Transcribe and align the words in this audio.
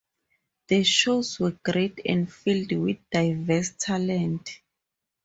The 0.69 0.83
shows 0.83 1.39
were 1.39 1.59
great 1.63 1.99
and 2.07 2.27
filled 2.33 2.71
with 2.71 2.97
diverse 3.11 3.69
talent. 3.77 4.61